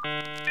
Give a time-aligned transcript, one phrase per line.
[0.00, 0.42] Welcome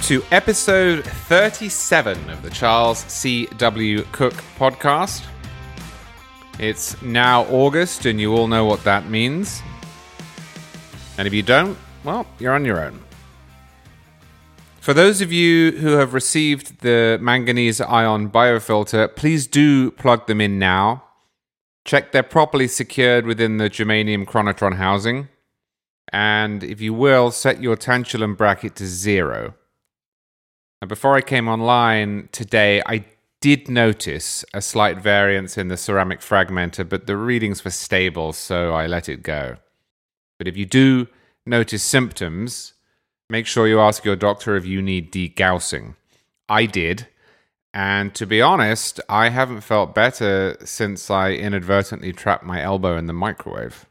[0.00, 4.02] to episode 37 of the Charles C.W.
[4.12, 5.24] Cooke podcast.
[6.58, 9.62] It's now August, and you all know what that means.
[11.16, 13.05] And if you don't, well, you're on your own.
[14.86, 20.40] For those of you who have received the manganese ion biofilter, please do plug them
[20.40, 21.02] in now.
[21.84, 25.26] Check they're properly secured within the germanium chronotron housing
[26.12, 29.54] and if you will, set your tantalum bracket to zero.
[30.80, 33.06] Now, before I came online today, I
[33.40, 38.72] did notice a slight variance in the ceramic fragmenter, but the readings were stable, so
[38.72, 39.56] I let it go.
[40.38, 41.08] But if you do
[41.44, 42.74] notice symptoms,
[43.28, 45.96] make sure you ask your doctor if you need degaussing.
[46.48, 47.08] I did,
[47.74, 53.06] and to be honest, I haven't felt better since I inadvertently trapped my elbow in
[53.06, 53.84] the microwave.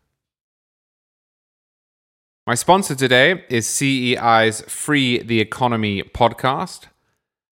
[2.47, 6.85] My sponsor today is CEI's Free the Economy podcast.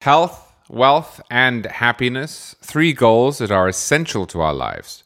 [0.01, 5.05] Health, wealth, and happiness, three goals that are essential to our lives.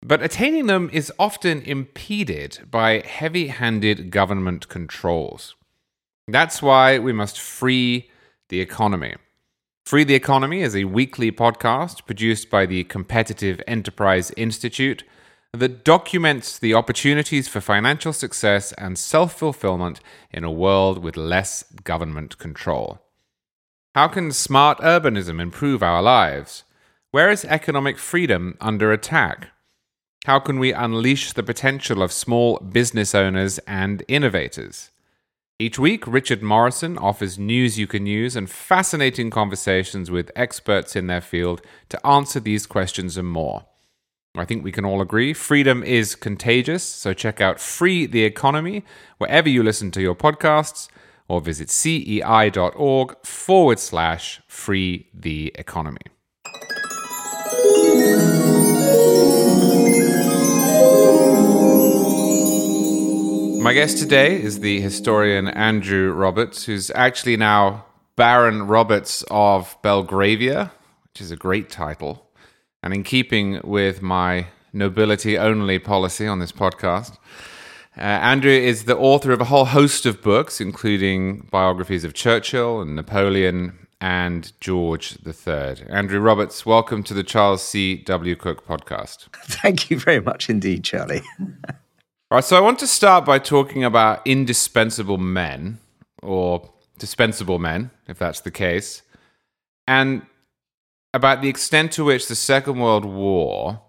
[0.00, 5.55] But attaining them is often impeded by heavy handed government controls.
[6.28, 8.10] That's why we must free
[8.48, 9.14] the economy.
[9.84, 15.04] Free the Economy is a weekly podcast produced by the Competitive Enterprise Institute
[15.52, 20.00] that documents the opportunities for financial success and self fulfillment
[20.32, 22.98] in a world with less government control.
[23.94, 26.64] How can smart urbanism improve our lives?
[27.12, 29.50] Where is economic freedom under attack?
[30.24, 34.90] How can we unleash the potential of small business owners and innovators?
[35.58, 41.06] Each week, Richard Morrison offers news you can use and fascinating conversations with experts in
[41.06, 43.64] their field to answer these questions and more.
[44.36, 48.84] I think we can all agree freedom is contagious, so check out Free the Economy
[49.16, 50.88] wherever you listen to your podcasts
[51.26, 56.02] or visit cei.org forward slash free the economy.
[63.66, 67.84] My guest today is the historian Andrew Roberts, who's actually now
[68.14, 70.70] Baron Roberts of Belgravia,
[71.02, 72.28] which is a great title.
[72.84, 77.18] And in keeping with my nobility only policy on this podcast,
[77.98, 82.80] uh, Andrew is the author of a whole host of books, including biographies of Churchill
[82.80, 85.88] and Napoleon and George III.
[85.88, 87.96] Andrew Roberts, welcome to the Charles C.
[87.96, 88.36] W.
[88.36, 89.26] Cooke podcast.
[89.42, 91.24] Thank you very much indeed, Charlie.
[92.28, 95.78] All right, so I want to start by talking about indispensable men,
[96.24, 99.02] or dispensable men, if that's the case.
[99.86, 100.22] And
[101.14, 103.80] about the extent to which the Second World War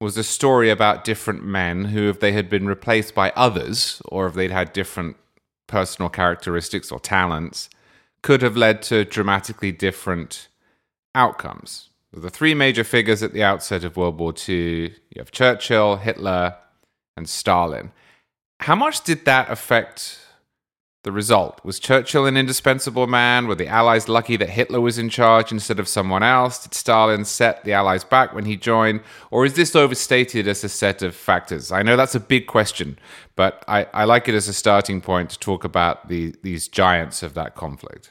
[0.00, 4.26] was a story about different men who, if they had been replaced by others, or
[4.26, 5.16] if they'd had different
[5.68, 7.70] personal characteristics or talents,
[8.20, 10.48] could have led to dramatically different
[11.14, 11.90] outcomes.
[12.12, 16.56] The three major figures at the outset of World War II you have Churchill, Hitler,
[17.16, 17.92] and Stalin.
[18.60, 20.26] How much did that affect
[21.06, 21.64] the result.
[21.64, 23.46] Was Churchill an indispensable man?
[23.46, 26.64] Were the Allies lucky that Hitler was in charge instead of someone else?
[26.64, 29.02] Did Stalin set the Allies back when he joined?
[29.30, 31.70] Or is this overstated as a set of factors?
[31.70, 32.98] I know that's a big question,
[33.36, 37.22] but I, I like it as a starting point to talk about the, these giants
[37.22, 38.10] of that conflict.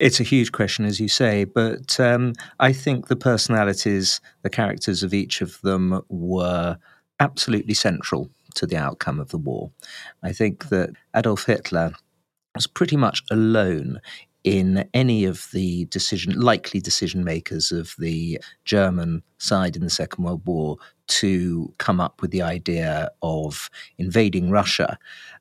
[0.00, 5.04] It's a huge question, as you say, but um, I think the personalities, the characters
[5.04, 6.78] of each of them were
[7.22, 9.70] absolutely central to the outcome of the war.
[10.24, 11.92] I think that Adolf Hitler
[12.56, 14.00] was pretty much alone
[14.42, 20.24] in any of the decision likely decision makers of the German side in the Second
[20.24, 20.78] World War
[21.20, 24.98] to come up with the idea of invading Russia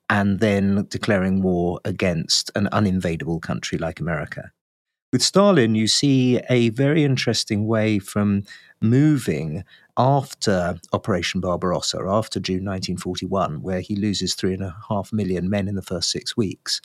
[0.07, 4.51] and then declaring war against an uninvadable country like America.
[5.11, 8.43] With Stalin, you see a very interesting way from
[8.79, 9.65] moving
[9.97, 15.67] after Operation Barbarossa, after June 1941, where he loses three and a half million men
[15.67, 16.79] in the first six weeks,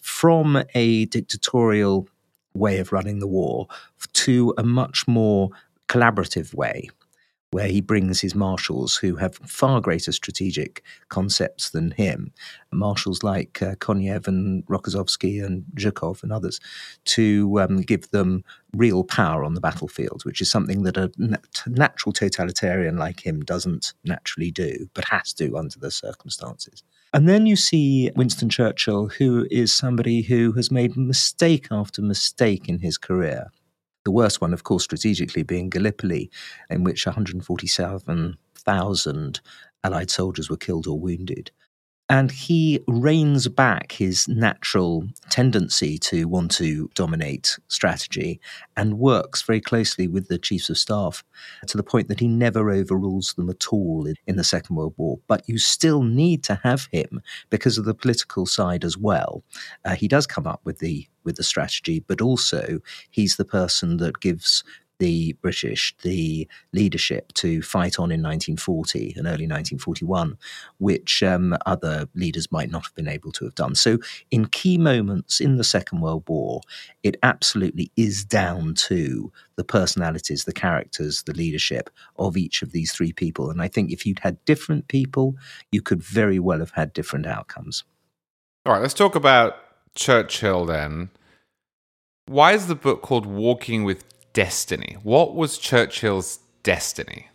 [0.00, 2.06] from a dictatorial
[2.54, 3.66] way of running the war
[4.12, 5.50] to a much more
[5.88, 6.88] collaborative way
[7.54, 12.32] where he brings his marshals who have far greater strategic concepts than him,
[12.72, 16.58] marshals like uh, Konev and Rokossovsky and Zhukov and others,
[17.04, 18.42] to um, give them
[18.74, 21.12] real power on the battlefield, which is something that a
[21.68, 26.82] natural totalitarian like him doesn't naturally do, but has to under the circumstances.
[27.12, 32.68] And then you see Winston Churchill, who is somebody who has made mistake after mistake
[32.68, 33.52] in his career.
[34.04, 36.30] The worst one, of course, strategically being Gallipoli,
[36.70, 39.40] in which 147,000
[39.82, 41.50] Allied soldiers were killed or wounded.
[42.08, 48.40] And he reins back his natural tendency to want to dominate strategy
[48.76, 51.24] and works very closely with the chiefs of staff
[51.66, 54.94] to the point that he never overrules them at all in, in the Second World
[54.98, 55.18] War.
[55.26, 59.42] But you still need to have him because of the political side as well.
[59.84, 62.80] Uh, he does come up with the with the strategy, but also
[63.10, 64.62] he's the person that gives
[65.04, 70.38] the British the leadership to fight on in 1940 and early 1941,
[70.78, 73.74] which um, other leaders might not have been able to have done.
[73.74, 73.98] So,
[74.30, 76.62] in key moments in the Second World War,
[77.02, 82.90] it absolutely is down to the personalities, the characters, the leadership of each of these
[82.90, 83.50] three people.
[83.50, 85.36] And I think if you'd had different people,
[85.70, 87.84] you could very well have had different outcomes.
[88.64, 89.56] All right, let's talk about
[89.94, 91.10] Churchill then.
[92.24, 94.98] Why is the book called Walking with destiny.
[95.02, 97.28] What was Churchill's destiny?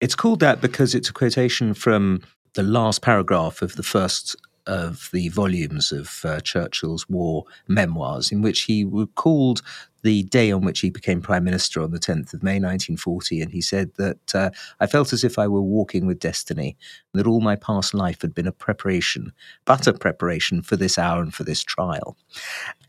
[0.00, 2.20] It's called that because it's a quotation from
[2.52, 4.36] the last paragraph of the first
[4.66, 9.62] of the volumes of uh, Churchill's war memoirs, in which he recalled
[10.02, 13.42] the day on which he became prime minister on the 10th of May 1940.
[13.42, 14.50] And he said that uh,
[14.80, 16.76] I felt as if I were walking with destiny,
[17.14, 19.32] that all my past life had been a preparation,
[19.64, 22.16] but a preparation for this hour and for this trial.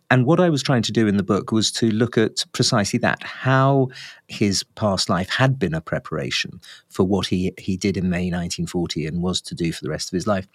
[0.09, 2.97] And what I was trying to do in the book was to look at precisely
[2.99, 3.89] that how
[4.27, 9.05] his past life had been a preparation for what he, he did in May 1940
[9.05, 10.47] and was to do for the rest of his life.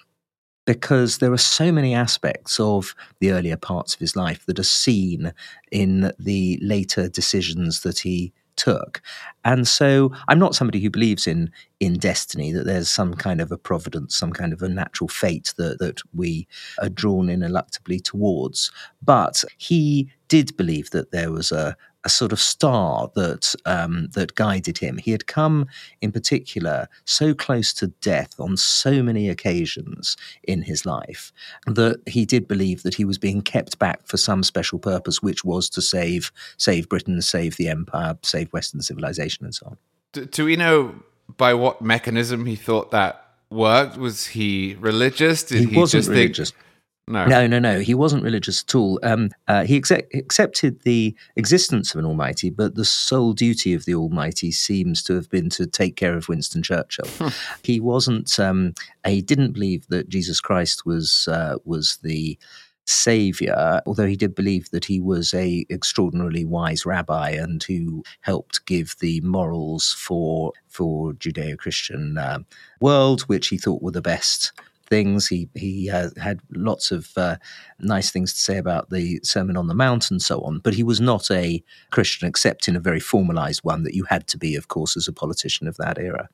[0.65, 4.65] Because there are so many aspects of the earlier parts of his life that are
[4.65, 5.33] seen
[5.71, 9.03] in the later decisions that he took.
[9.45, 11.51] And so I'm not somebody who believes in
[11.81, 15.53] in destiny, that there's some kind of a providence, some kind of a natural fate
[15.57, 16.47] that, that we
[16.81, 18.71] are drawn ineluctably towards.
[19.03, 24.35] But he did believe that there was a, a sort of star that um, that
[24.35, 24.99] guided him.
[24.99, 25.67] He had come,
[26.01, 31.33] in particular, so close to death on so many occasions in his life
[31.67, 35.45] that he did believe that he was being kept back for some special purpose, which
[35.45, 39.79] was to save save Britain, save the empire, save Western civilization, and so on.
[40.13, 40.95] Do, do we know
[41.37, 43.97] by what mechanism he thought that worked?
[43.97, 45.43] Was he religious?
[45.43, 46.51] Did he, he wasn't religious.
[46.51, 46.63] Think-
[47.09, 47.27] no.
[47.27, 47.81] No, no, no.
[47.81, 49.01] He wasn't religious at all.
[49.03, 53.85] Um, uh, he accept, accepted the existence of an Almighty, but the sole duty of
[53.85, 57.09] the Almighty seems to have been to take care of Winston Churchill.
[57.19, 57.29] Hmm.
[57.65, 58.39] he wasn't.
[58.39, 62.39] Um, he didn't believe that Jesus Christ was uh, was the
[62.85, 68.65] savior, although he did believe that he was a extraordinarily wise rabbi and who helped
[68.67, 72.39] give the morals for for Judeo-Christian uh,
[72.81, 74.53] world, which he thought were the best
[74.93, 75.27] things.
[75.27, 77.37] He he uh, had lots of uh,
[77.79, 80.59] nice things to say about the Sermon on the Mount and so on.
[80.59, 84.27] But he was not a Christian, except in a very formalized one that you had
[84.29, 86.29] to be, of course, as a politician of that era.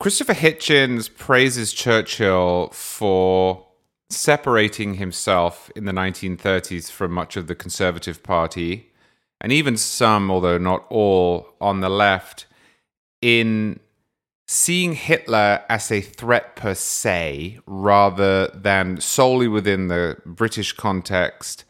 [0.00, 3.66] Christopher Hitchens praises Churchill for
[4.08, 8.90] separating himself in the 1930s from much of the Conservative Party,
[9.42, 12.46] and even some, although not all, on the left,
[13.20, 13.78] in
[14.52, 21.64] seeing Hitler as a threat per se rather than solely within the British context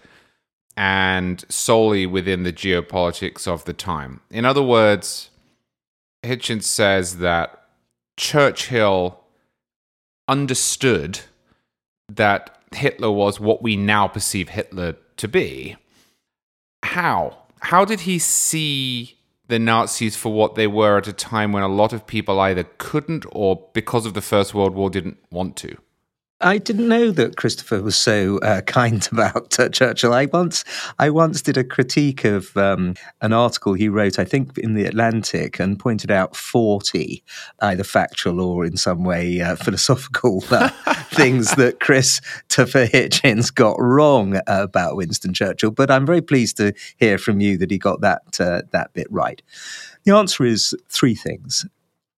[0.77, 4.21] and solely within the geopolitics of the time.
[4.31, 5.31] In other words,
[6.25, 7.69] Hitchens says that
[8.17, 9.21] Churchill
[10.27, 11.21] understood
[12.09, 15.77] that Hitler was what we now perceive Hitler to be.
[16.83, 17.45] How?
[17.61, 19.19] How did he see
[19.53, 22.65] the Nazis for what they were at a time when a lot of people either
[22.79, 25.77] couldn't or because of the First World War didn't want to.
[26.43, 30.13] I didn't know that Christopher was so uh, kind about uh, Churchill.
[30.13, 30.65] I once,
[30.99, 34.85] I once did a critique of um, an article he wrote, I think, in the
[34.85, 37.23] Atlantic, and pointed out forty
[37.61, 40.69] either factual or in some way uh, philosophical uh,
[41.13, 45.71] things that Christopher Hitchens got wrong about Winston Churchill.
[45.71, 49.07] But I'm very pleased to hear from you that he got that uh, that bit
[49.11, 49.41] right.
[50.05, 51.67] The answer is three things.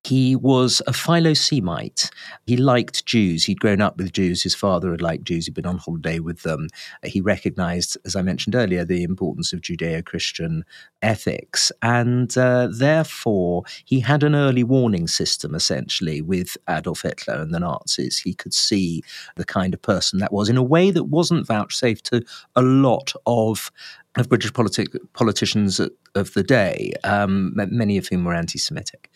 [0.04, 2.08] He was a Philosemite.
[2.46, 3.44] He liked Jews.
[3.44, 4.42] He'd grown up with Jews.
[4.42, 5.46] His father had liked Jews.
[5.46, 6.68] He'd been on holiday with them.
[7.04, 10.64] He recognized, as I mentioned earlier, the importance of Judeo Christian
[11.00, 11.72] ethics.
[11.80, 17.60] And uh, therefore, he had an early warning system, essentially, with Adolf Hitler and the
[17.60, 18.18] Nazis.
[18.18, 19.02] He could see
[19.36, 22.22] the kind of person that was in a way that wasn't vouchsafed to
[22.54, 23.70] a lot of
[24.16, 25.80] of British politi- politicians
[26.14, 29.10] of the day, um, many of whom were anti-Semitic.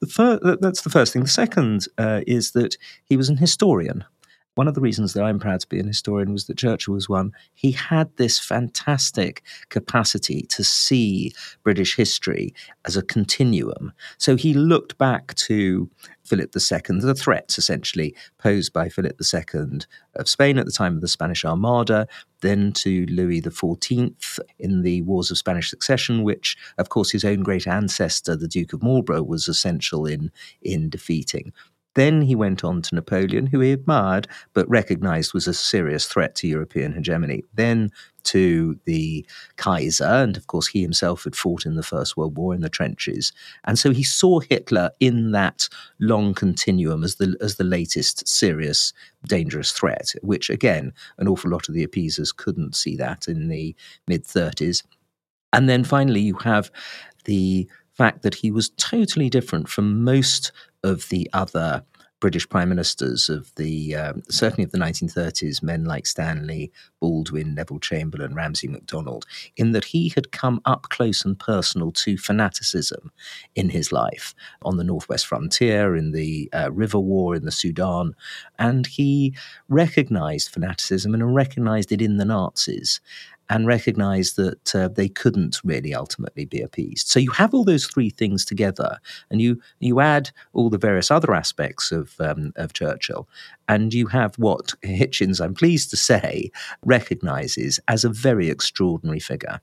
[0.00, 1.22] The fir- that's the first thing.
[1.22, 4.04] The second uh, is that he was an historian.
[4.56, 7.10] One of the reasons that I'm proud to be an historian was that Churchill was
[7.10, 7.32] one.
[7.52, 11.32] He had this fantastic capacity to see
[11.62, 12.54] British history
[12.86, 13.92] as a continuum.
[14.16, 15.90] So he looked back to
[16.24, 19.80] Philip II, the threats essentially posed by Philip II
[20.14, 22.08] of Spain at the time of the Spanish Armada,
[22.40, 27.42] then to Louis XIV in the Wars of Spanish Succession, which, of course, his own
[27.42, 30.32] great ancestor, the Duke of Marlborough, was essential in,
[30.62, 31.52] in defeating.
[31.96, 36.34] Then he went on to Napoleon, who he admired but recognized was a serious threat
[36.36, 37.42] to European hegemony.
[37.54, 37.90] Then
[38.24, 39.24] to the
[39.56, 42.68] Kaiser, and of course, he himself had fought in the First World War in the
[42.68, 43.32] trenches.
[43.64, 48.92] And so he saw Hitler in that long continuum as the, as the latest serious,
[49.26, 53.74] dangerous threat, which, again, an awful lot of the appeasers couldn't see that in the
[54.06, 54.82] mid 30s.
[55.52, 56.70] And then finally, you have
[57.24, 60.52] the fact that he was totally different from most
[60.84, 61.84] of the other
[62.18, 67.78] British prime ministers of the um, certainly of the 1930s, men like Stanley, Baldwin, Neville
[67.78, 69.26] Chamberlain, Ramsay MacDonald,
[69.56, 73.12] in that he had come up close and personal to fanaticism
[73.54, 78.14] in his life on the northwest frontier, in the uh, River War in the Sudan,
[78.58, 79.34] and he
[79.68, 83.00] recognised fanaticism and recognised it in the Nazis
[83.48, 87.08] and recognized that uh, they couldn't really ultimately be appeased.
[87.08, 88.98] So you have all those three things together,
[89.30, 93.28] and you you add all the various other aspects of um, of Churchill,
[93.68, 96.50] and you have what Hitchens, I'm pleased to say,
[96.84, 99.60] recognizes as a very extraordinary figure.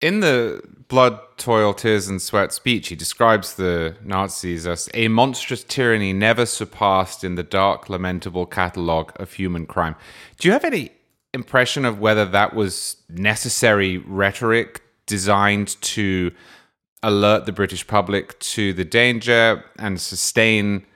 [0.00, 5.64] In the Blood, Toil, Tears, and Sweat speech, he describes the Nazis as a monstrous
[5.64, 9.96] tyranny never surpassed in the dark, lamentable catalogue of human crime.
[10.38, 10.92] Do you have any
[11.34, 16.32] impression of whether that was necessary rhetoric designed to
[17.02, 20.86] alert the British public to the danger and sustain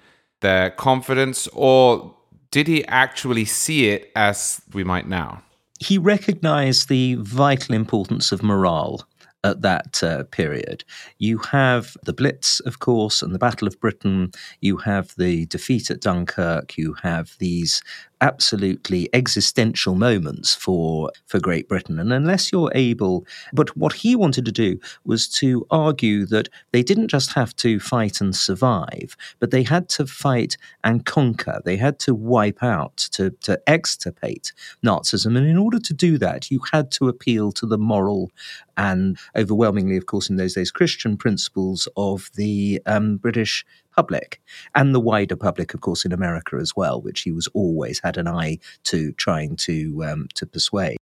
[0.41, 2.15] their confidence, or
[2.51, 5.43] did he actually see it as we might now?
[5.81, 9.07] He recognized the vital importance of morale
[9.45, 10.85] at that uh, period.
[11.19, 14.33] You have the Blitz, of course, and the Battle of Britain.
[14.61, 16.77] You have the defeat at Dunkirk.
[16.77, 17.83] You have these
[18.21, 21.99] absolutely existential moments for for Great Britain.
[21.99, 26.83] And unless you're able, but what he wanted to do was to argue that they
[26.83, 31.61] didn't just have to fight and survive, but they had to fight and conquer.
[31.65, 34.53] They had to wipe out, to to extirpate
[34.85, 35.37] Nazism.
[35.37, 38.31] And in order to do that, you had to appeal to the moral
[38.79, 43.67] and overwhelmingly, of course, in those days, Christian principles of the um, British
[43.99, 44.41] public
[44.77, 48.17] and the wider public, of course, in America as well, which he was always had
[48.17, 50.99] an eye to trying to um, to persuade.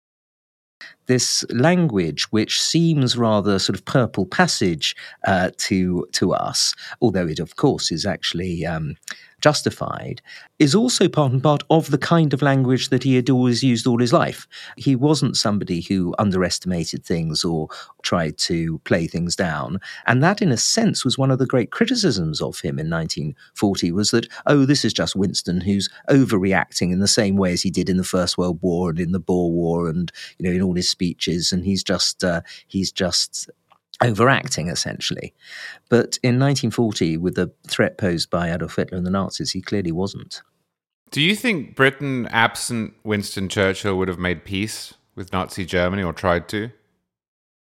[1.07, 4.95] This language, which seems rather sort of purple passage
[5.27, 8.97] uh, to to us, although it of course is actually um,
[9.43, 10.23] justified,
[10.59, 13.87] is also part and part of the kind of language that he had always used
[13.87, 14.47] all his life.
[14.77, 17.69] He wasn't somebody who underestimated things or
[18.03, 19.81] tried to play things down.
[20.07, 23.93] And that, in a sense, was one of the great criticisms of him in 1940
[23.93, 27.71] was that, oh, this is just Winston who's overreacting in the same way as he
[27.71, 30.63] did in the First World War and in the Boer War and, you know, in
[30.63, 31.53] all his speeches.
[31.53, 33.51] And he's just, uh, he's just
[34.03, 35.35] overacting essentially.
[35.89, 39.93] But in 1940, with the threat posed by Adolf Hitler and the Nazis, he clearly
[39.93, 40.43] wasn't.
[41.11, 46.13] Do you think Britain, absent Winston Churchill, would have made peace with Nazi Germany or
[46.13, 46.71] tried to?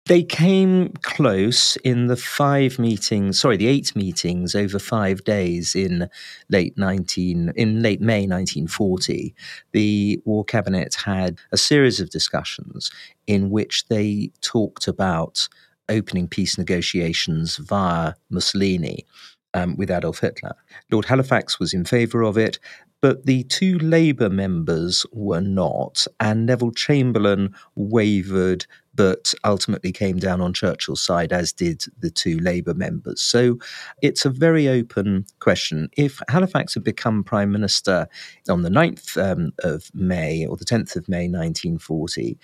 [0.06, 6.10] They came close in the five meetings, sorry, the eight meetings over five days in
[6.50, 9.36] late 19, in late May 1940.
[9.72, 12.90] The War Cabinet had a series of discussions
[13.28, 15.48] in which they talked about
[15.90, 19.06] opening peace negotiations via Mussolini
[19.54, 20.56] um, with Adolf Hitler.
[20.92, 22.60] Lord Halifax was in favour of it,
[23.02, 28.66] but the two Labour members were not, and Neville Chamberlain wavered
[29.00, 33.22] but ultimately came down on Churchill's side, as did the two Labour members.
[33.22, 33.58] So
[34.02, 35.90] it's a very open question.
[35.96, 38.10] If Halifax had become Prime Minister
[38.50, 42.38] on the 9th um, of May or the 10th of May 1940,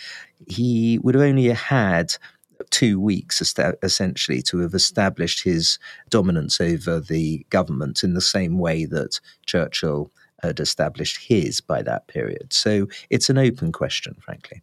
[0.48, 2.16] he would have only had
[2.70, 3.42] two weeks
[3.84, 10.12] essentially to have established his dominance over the government in the same way that Churchill
[10.42, 12.54] had established his by that period.
[12.54, 14.62] So it's an open question, frankly.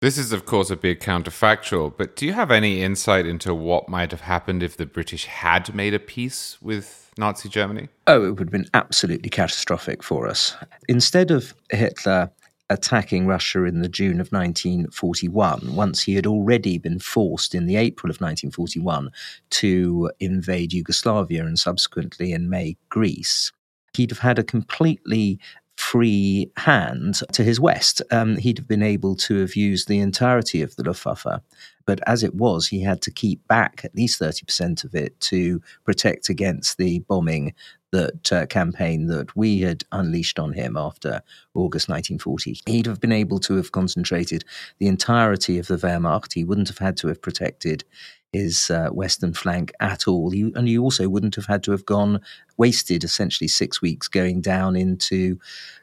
[0.00, 3.88] This is, of course, a big counterfactual, but do you have any insight into what
[3.88, 7.88] might have happened if the British had made a peace with Nazi Germany?
[8.06, 10.56] Oh, it would have been absolutely catastrophic for us.
[10.88, 12.30] Instead of Hitler
[12.70, 17.76] attacking Russia in the June of 1941, once he had already been forced in the
[17.76, 19.10] April of 1941
[19.50, 23.52] to invade Yugoslavia and subsequently in May Greece,
[23.94, 25.38] he'd have had a completely
[25.76, 28.00] free hand to his west.
[28.10, 31.40] Um, he'd have been able to have used the entirety of the Luftwaffe.
[31.86, 35.60] But as it was, he had to keep back at least 30% of it to
[35.84, 37.54] protect against the bombing
[37.94, 41.22] that uh, campaign that we had unleashed on him after
[41.54, 42.60] August 1940.
[42.66, 44.44] He'd have been able to have concentrated
[44.78, 46.32] the entirety of the Wehrmacht.
[46.32, 47.84] He wouldn't have had to have protected
[48.32, 50.30] his uh, western flank at all.
[50.30, 52.20] He, and he also wouldn't have had to have gone
[52.56, 55.38] wasted essentially six weeks going down into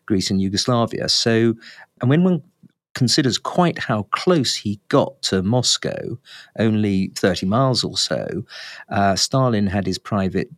[0.06, 1.08] Greece and Yugoslavia.
[1.08, 1.54] So,
[2.02, 2.44] and when one
[2.94, 6.18] considers quite how close he got to Moscow,
[6.60, 8.44] only 30 miles or so,
[8.90, 10.50] uh, Stalin had his private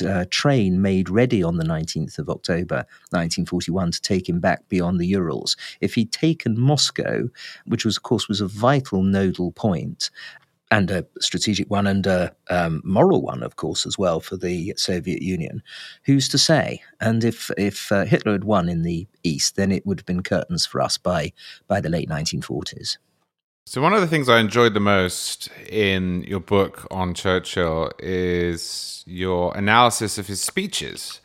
[0.00, 5.00] uh, train made ready on the 19th of October 1941 to take him back beyond
[5.00, 5.56] the Urals.
[5.80, 7.28] If he'd taken Moscow,
[7.66, 10.10] which was, of course, was a vital nodal point,
[10.72, 14.72] and a strategic one and a um, moral one, of course, as well for the
[14.78, 15.62] Soviet Union.
[16.04, 16.82] Who's to say?
[16.98, 20.22] And if if uh, Hitler had won in the East, then it would have been
[20.22, 21.32] curtains for us by
[21.68, 22.96] by the late 1940s.
[23.64, 29.04] So, one of the things I enjoyed the most in your book on Churchill is
[29.06, 31.20] your analysis of his speeches.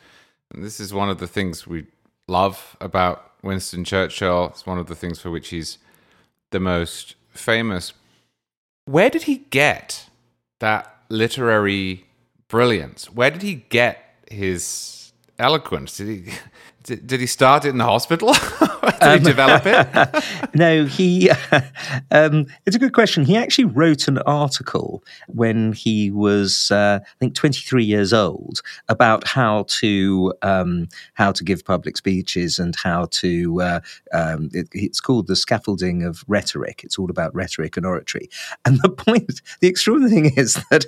[0.52, 1.86] And this is one of the things we
[2.28, 4.46] love about Winston Churchill.
[4.46, 5.78] It's one of the things for which he's
[6.50, 7.92] the most famous.
[8.84, 10.08] Where did he get
[10.60, 12.06] that literary
[12.46, 13.12] brilliance?
[13.12, 15.96] Where did he get his eloquence?
[15.96, 16.32] Did he
[16.88, 18.32] did, did he start it in the hospital?
[18.82, 20.54] did um, he develop it?
[20.54, 21.30] no, he.
[22.10, 23.24] Um, it's a good question.
[23.24, 29.26] He actually wrote an article when he was, uh, I think, 23 years old about
[29.26, 33.60] how to um, how to give public speeches and how to.
[33.60, 33.80] Uh,
[34.12, 36.82] um, it, it's called the scaffolding of rhetoric.
[36.84, 38.30] It's all about rhetoric and oratory.
[38.64, 40.86] And the point, the extraordinary thing is that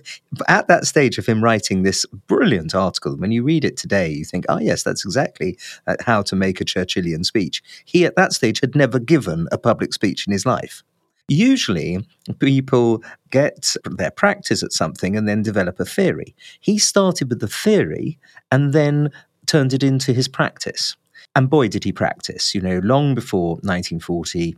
[0.49, 4.25] at that stage of him writing this brilliant article, when you read it today, you
[4.25, 5.59] think, oh yes, that's exactly
[6.00, 7.62] how to make a Churchillian speech.
[7.85, 10.82] He, at that stage, had never given a public speech in his life.
[11.28, 12.04] Usually,
[12.41, 16.34] people get their practice at something and then develop a theory.
[16.58, 18.19] He started with the theory
[18.50, 19.10] and then
[19.47, 20.97] turned it into his practice.
[21.36, 22.54] And boy, did he practice.
[22.54, 24.56] You know, long before 1940,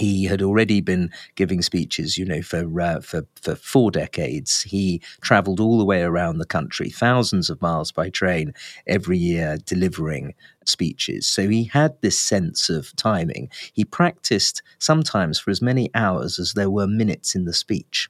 [0.00, 4.62] he had already been giving speeches, you know, for uh, for for four decades.
[4.62, 8.54] He travelled all the way around the country, thousands of miles by train
[8.86, 10.34] every year, delivering
[10.64, 11.26] speeches.
[11.26, 13.50] So he had this sense of timing.
[13.72, 18.08] He practiced sometimes for as many hours as there were minutes in the speech.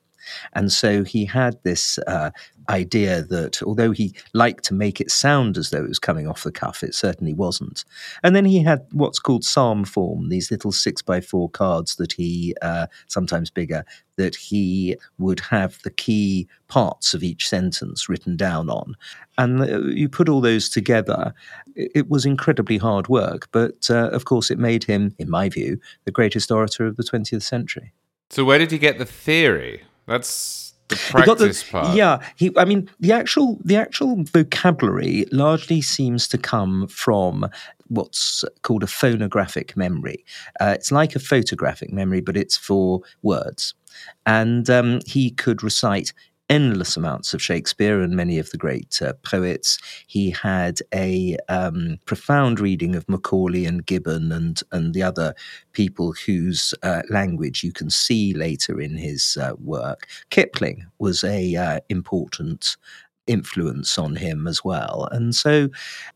[0.53, 2.31] And so he had this uh,
[2.71, 6.45] idea that although he liked to make it sound as though it was coming off
[6.45, 7.85] the cuff, it certainly wasn't.
[8.23, 12.13] And then he had what's called psalm form, these little six by four cards that
[12.13, 13.85] he, uh, sometimes bigger,
[14.17, 18.95] that he would have the key parts of each sentence written down on.
[19.37, 21.35] And uh, you put all those together,
[21.75, 23.49] it was incredibly hard work.
[23.53, 27.03] But uh, of course, it made him, in my view, the greatest orator of the
[27.03, 27.93] 20th century.
[28.29, 29.83] So, where did he get the theory?
[30.07, 31.97] That's the practice the, part.
[31.97, 32.51] Yeah, he.
[32.57, 37.49] I mean, the actual the actual vocabulary largely seems to come from
[37.89, 40.25] what's called a phonographic memory.
[40.61, 43.75] Uh, it's like a photographic memory, but it's for words.
[44.27, 46.13] And um, he could recite
[46.51, 49.79] endless amounts of Shakespeare and many of the great uh, poets.
[50.09, 55.35] He had a um, profound reading of Macaulay and Gibbon and and the other
[55.73, 60.09] people whose uh, language you can see later in his uh, work.
[60.31, 62.77] Kipling was a uh, important
[63.31, 65.09] influence on him as well.
[65.13, 65.69] And so,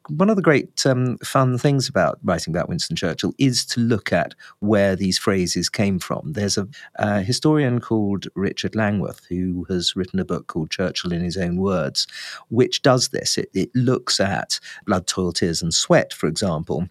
[0.09, 4.12] one of the great um, fun things about writing about Winston Churchill is to look
[4.12, 6.33] at where these phrases came from.
[6.33, 11.22] There's a, a historian called Richard Langworth who has written a book called Churchill in
[11.22, 12.07] His Own Words,
[12.48, 13.38] which does this.
[13.38, 16.88] It, it looks at blood, toil, tears, and sweat, for example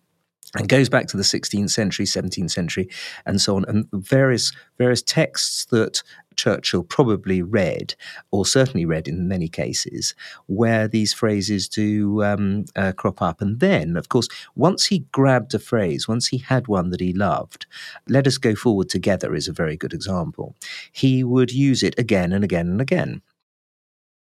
[0.56, 2.88] and goes back to the 16th century, 17th century,
[3.26, 6.04] and so on, and various various texts that
[6.38, 7.96] Churchill probably read,
[8.32, 10.14] or certainly read in many cases,
[10.48, 13.42] where these phrases do um, uh, crop up.
[13.42, 17.14] And then, of course, once he grabbed a phrase, once he had one that he
[17.14, 17.66] loved,
[18.08, 20.56] let us go forward together is a very good example.
[20.92, 23.22] He would use it again and again and again.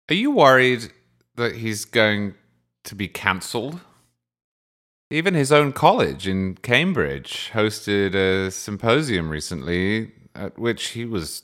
[0.09, 0.91] Are you worried
[1.35, 2.35] that he's going
[2.83, 3.79] to be cancelled?
[5.09, 11.43] Even his own college in Cambridge hosted a symposium recently at which he was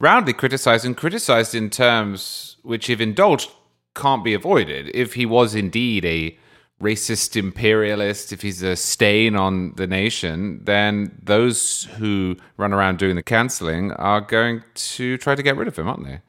[0.00, 3.50] roundly criticized and criticized in terms which, if indulged,
[3.94, 4.90] can't be avoided.
[4.94, 6.38] If he was indeed a
[6.80, 13.16] racist imperialist, if he's a stain on the nation, then those who run around doing
[13.16, 16.20] the cancelling are going to try to get rid of him, aren't they?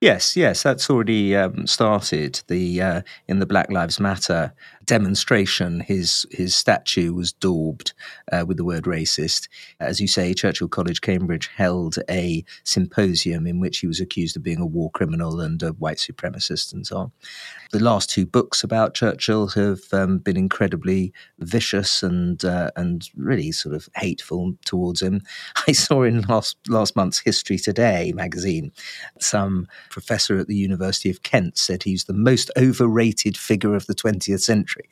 [0.00, 2.42] Yes, yes, that's already um, started.
[2.48, 4.52] The uh, in the Black Lives Matter
[4.84, 7.92] demonstration, his his statue was daubed
[8.32, 9.48] uh, with the word racist.
[9.80, 14.42] As you say, Churchill College, Cambridge held a symposium in which he was accused of
[14.42, 17.12] being a war criminal and a white supremacist and so on.
[17.74, 23.50] The last two books about Churchill have um, been incredibly vicious and uh, and really
[23.50, 25.22] sort of hateful towards him.
[25.66, 28.70] I saw in last last month's History Today magazine
[29.18, 33.94] some professor at the University of Kent said he's the most overrated figure of the
[33.96, 34.88] 20th century.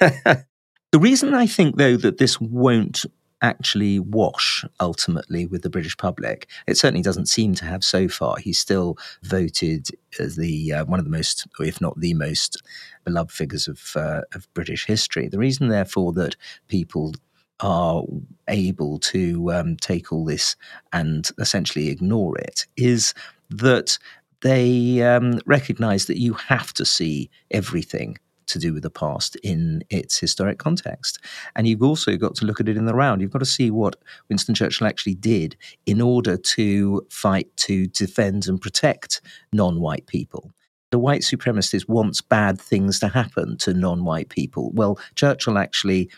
[0.00, 3.04] the reason I think, though, that this won't
[3.42, 6.48] actually wash ultimately with the British public.
[6.66, 8.36] It certainly doesn't seem to have so far.
[8.38, 12.62] He's still voted as the uh, one of the most, if not the most,
[13.04, 15.28] beloved figures of uh, of British history.
[15.28, 16.36] The reason, therefore, that
[16.68, 17.14] people
[17.60, 18.04] are
[18.48, 20.56] able to um, take all this
[20.92, 23.14] and essentially ignore it is
[23.50, 23.98] that
[24.42, 28.16] they um, recognize that you have to see everything
[28.48, 31.18] to do with the past in its historic context.
[31.56, 33.20] And you've also got to look at it in the round.
[33.20, 33.96] You've got to see what
[34.28, 35.56] Winston Churchill actually did
[35.86, 39.20] in order to fight to defend and protect
[39.52, 40.52] non white people.
[40.90, 44.70] The white supremacist wants bad things to happen to non white people.
[44.72, 46.10] Well, Churchill actually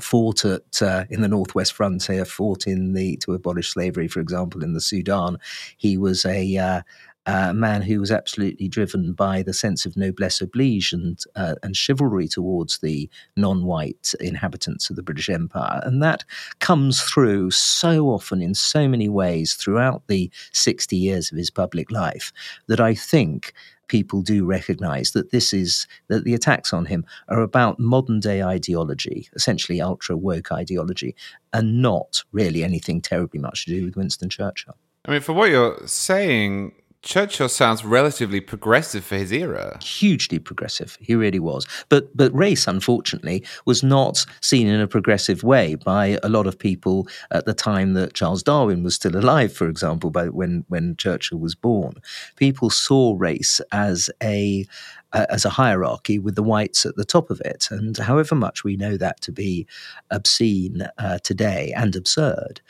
[0.00, 4.62] fought at uh, in the northwest frontier, fought in the to abolish slavery, for example,
[4.62, 5.38] in the Sudan.
[5.76, 6.82] He was a
[7.26, 11.76] a man who was absolutely driven by the sense of noblesse oblige and uh, and
[11.76, 16.24] chivalry towards the non-white inhabitants of the British Empire, and that
[16.60, 21.90] comes through so often in so many ways throughout the sixty years of his public
[21.90, 22.32] life
[22.66, 23.52] that I think
[23.88, 28.42] people do recognize that this is that the attacks on him are about modern day
[28.42, 31.14] ideology, essentially ultra woke ideology,
[31.52, 34.76] and not really anything terribly much to do with Winston Churchill.
[35.06, 36.72] I mean, for what you're saying,
[37.04, 39.78] Churchill sounds relatively progressive for his era.
[39.82, 41.66] Hugely progressive, he really was.
[41.90, 46.58] But but race, unfortunately, was not seen in a progressive way by a lot of
[46.58, 49.52] people at the time that Charles Darwin was still alive.
[49.52, 51.96] For example, by when when Churchill was born,
[52.36, 54.66] people saw race as a
[55.14, 57.68] uh, as a hierarchy with the whites at the top of it.
[57.70, 59.66] And however much we know that to be
[60.10, 62.60] obscene uh, today and absurd,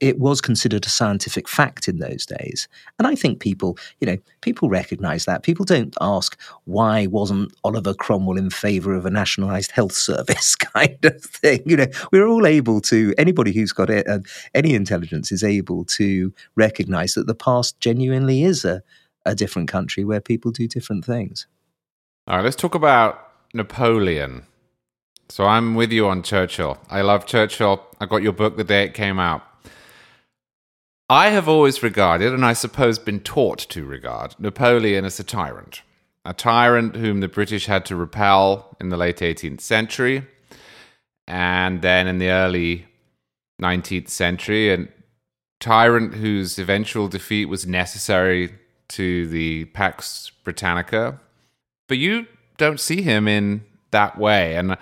[0.00, 2.68] it was considered a scientific fact in those days.
[2.98, 5.42] And I think people, you know, people recognize that.
[5.42, 11.02] People don't ask why wasn't Oliver Cromwell in favor of a nationalized health service kind
[11.04, 11.62] of thing.
[11.64, 14.18] You know, we're all able to, anybody who's got uh,
[14.52, 18.82] any intelligence is able to recognize that the past genuinely is a,
[19.24, 21.46] a different country where people do different things.
[22.26, 24.46] All right, let's talk about Napoleon.
[25.28, 26.78] So I'm with you on Churchill.
[26.88, 27.84] I love Churchill.
[28.00, 29.42] I got your book the day it came out.
[31.10, 35.82] I have always regarded, and I suppose been taught to regard, Napoleon as a tyrant.
[36.24, 40.26] A tyrant whom the British had to repel in the late 18th century,
[41.28, 42.86] and then in the early
[43.60, 44.88] 19th century, a
[45.60, 48.54] tyrant whose eventual defeat was necessary
[48.88, 51.20] to the Pax Britannica
[51.88, 54.56] but you don't see him in that way.
[54.56, 54.76] And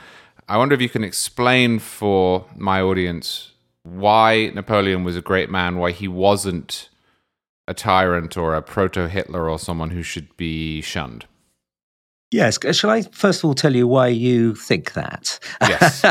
[0.48, 3.52] I wonder if you can explain for my audience
[3.84, 6.88] why Napoleon was a great man, why he wasn't
[7.66, 11.26] a tyrant or a proto Hitler or someone who should be shunned.
[12.30, 12.58] Yes.
[12.74, 15.38] Shall I first of all tell you why you think that?
[15.60, 16.04] Yes.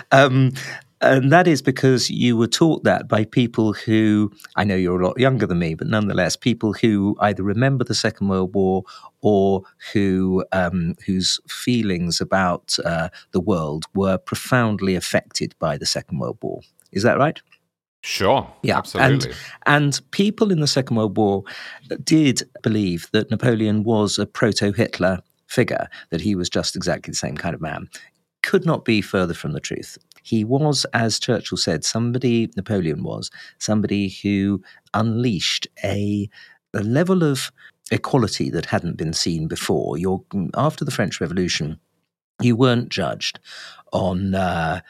[0.12, 0.52] um,
[1.00, 5.06] and that is because you were taught that by people who, I know you're a
[5.06, 8.82] lot younger than me, but nonetheless, people who either remember the Second World War
[9.20, 16.18] or who um, whose feelings about uh, the world were profoundly affected by the Second
[16.18, 16.60] World War.
[16.92, 17.40] Is that right?
[18.02, 18.50] Sure.
[18.62, 18.78] Yeah.
[18.78, 19.30] Absolutely.
[19.30, 21.44] And, and people in the Second World War
[22.02, 27.16] did believe that Napoleon was a proto Hitler figure, that he was just exactly the
[27.16, 27.88] same kind of man.
[28.42, 33.30] Could not be further from the truth He was, as Churchill said, somebody, Napoleon was,
[33.58, 34.62] somebody who
[34.92, 36.28] unleashed a,
[36.74, 37.50] a level of
[37.90, 39.96] equality that hadn't been seen before.
[39.96, 40.22] You're,
[40.54, 41.80] after the French Revolution,
[42.42, 43.40] you weren't judged
[43.92, 44.80] on uh,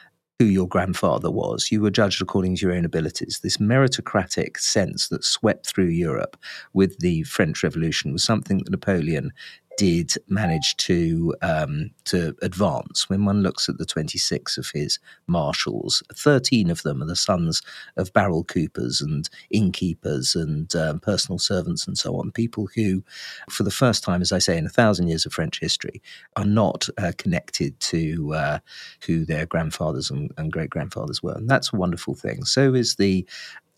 [0.41, 1.71] who your grandfather was.
[1.71, 3.39] You were judged according to your own abilities.
[3.41, 6.37] This meritocratic sense that swept through Europe
[6.73, 9.33] with the French Revolution was something that Napoleon
[9.79, 13.09] did manage to um, to advance.
[13.09, 17.63] When one looks at the 26 of his marshals, 13 of them are the sons
[17.97, 22.33] of barrel coopers and innkeepers and um, personal servants and so on.
[22.33, 23.05] People who,
[23.49, 26.03] for the first time, as I say, in a thousand years of French history,
[26.35, 28.59] are not uh, connected to uh,
[29.07, 31.35] who their grandfathers and, and great grandfathers were.
[31.35, 32.45] And that's a wonderful thing.
[32.45, 33.25] So is the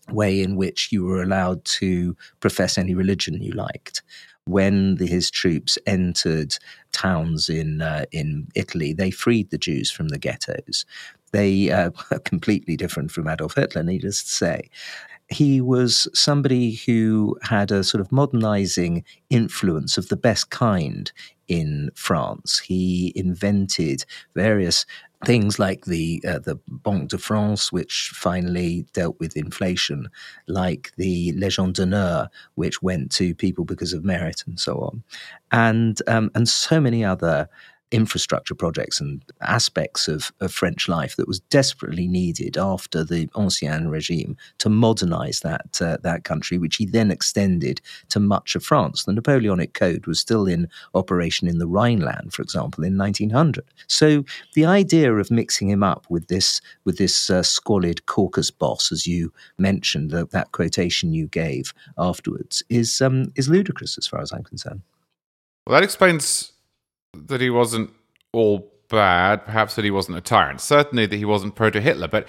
[0.09, 4.01] way in which you were allowed to profess any religion you liked
[4.45, 6.57] when the, his troops entered
[6.91, 10.85] towns in uh, in Italy, they freed the Jews from the ghettos.
[11.31, 14.69] They uh, are completely different from Adolf Hitler, needless to say.
[15.29, 21.09] He was somebody who had a sort of modernizing influence of the best kind
[21.47, 22.59] in France.
[22.59, 24.03] He invented
[24.35, 24.85] various
[25.25, 30.09] things like the uh, the Banque de France, which finally dealt with inflation,
[30.47, 35.03] like the Légion d'honneur, which went to people because of merit, and so on,
[35.51, 37.47] and um, and so many other
[37.91, 43.89] infrastructure projects and aspects of, of French life that was desperately needed after the Ancien
[43.89, 49.03] regime to modernize that uh, that country, which he then extended to much of France.
[49.03, 53.63] The Napoleonic Code was still in operation in the Rhineland, for example, in 1900.
[53.87, 54.23] So
[54.53, 59.05] the idea of mixing him up with this with this uh, squalid caucus boss, as
[59.05, 64.31] you mentioned, that, that quotation you gave afterwards, is um, is ludicrous as far as
[64.31, 64.81] I'm concerned.
[65.67, 66.51] Well, that explains
[67.13, 67.91] that he wasn't
[68.31, 70.61] all bad, perhaps that he wasn't a tyrant.
[70.61, 72.27] Certainly that he wasn't pro to Hitler, but I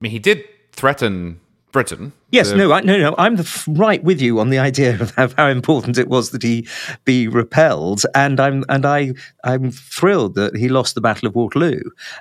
[0.00, 1.40] mean, he did threaten
[1.74, 2.12] Britain.
[2.30, 3.16] Yes, no, I, no, no.
[3.18, 6.42] I'm the, right with you on the idea of how, how, important it was that
[6.42, 6.68] he
[7.04, 11.80] be repelled, and I'm and I I'm thrilled that he lost the Battle of Waterloo.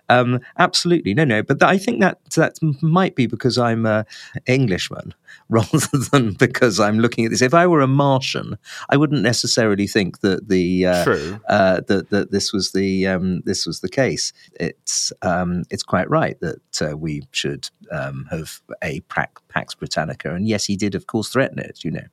[0.09, 1.43] Um, absolutely, no, no.
[1.43, 4.05] But I think that that might be because I'm an
[4.47, 5.13] Englishman,
[5.50, 5.80] rather
[6.12, 7.41] than because I'm looking at this.
[7.41, 8.58] If I were a Martian,
[8.89, 13.65] I wouldn't necessarily think that the uh, uh, that that this was the um, this
[13.65, 14.34] was the case.
[14.54, 20.48] It's um, it's quite right that uh, we should um, have a Pax Britannica, and
[20.48, 21.84] yes, he did, of course, threaten it.
[21.84, 22.08] You know,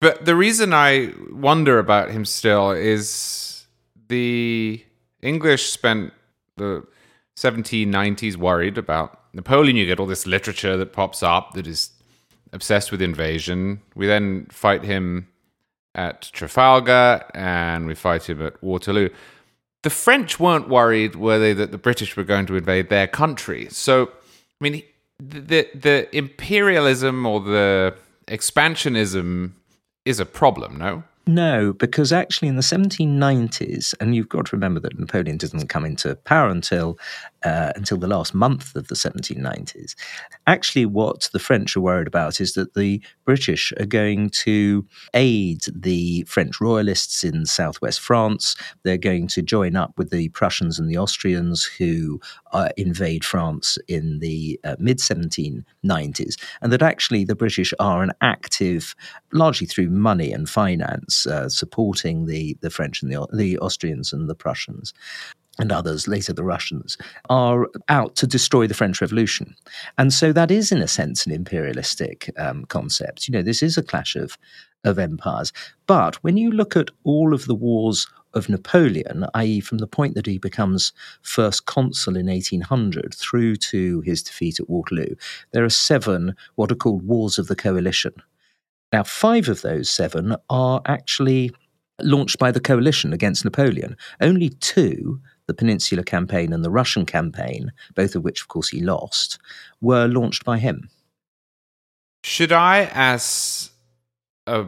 [0.00, 3.66] but the reason I wonder about him still is
[4.08, 4.84] the
[5.22, 6.12] English spent
[6.56, 6.84] the
[7.36, 9.76] 1790s worried about Napoleon.
[9.76, 11.90] You get all this literature that pops up that is
[12.52, 13.80] obsessed with invasion.
[13.94, 15.28] We then fight him
[15.94, 19.08] at Trafalgar and we fight him at Waterloo.
[19.82, 23.68] The French weren't worried, were they, that the British were going to invade their country?
[23.70, 24.10] So, I
[24.60, 24.82] mean,
[25.18, 27.94] the the imperialism or the
[28.26, 29.52] expansionism
[30.04, 31.04] is a problem, no?
[31.28, 35.84] No, because actually in the 1790s, and you've got to remember that Napoleon didn't come
[35.84, 36.98] into power until
[37.44, 39.94] uh, until the last month of the 1790s.
[40.46, 45.64] Actually, what the French are worried about is that the British are going to aid
[45.70, 48.56] the French royalists in southwest France.
[48.82, 53.78] They're going to join up with the Prussians and the Austrians who uh, invade France
[53.88, 58.94] in the uh, mid 1790s, and that actually the British are an active,
[59.32, 64.28] largely through money and finance, uh, supporting the, the French and the, the Austrians and
[64.28, 64.92] the Prussians
[65.58, 66.96] and others, later the Russians,
[67.28, 69.54] are out to destroy the French Revolution.
[69.96, 73.26] And so that is, in a sense, an imperialistic um, concept.
[73.26, 74.38] You know, this is a clash of,
[74.84, 75.52] of empires.
[75.86, 80.14] But when you look at all of the wars of Napoleon, i.e., from the point
[80.14, 85.14] that he becomes first consul in 1800 through to his defeat at Waterloo,
[85.52, 88.12] there are seven what are called wars of the coalition.
[88.92, 91.52] Now, five of those seven are actually
[92.00, 93.96] launched by the coalition against Napoleon.
[94.20, 98.80] Only two the Peninsular Campaign and the Russian campaign, both of which, of course, he
[98.80, 99.38] lost,
[99.80, 100.90] were launched by him.
[102.22, 103.70] Should I, as
[104.46, 104.66] a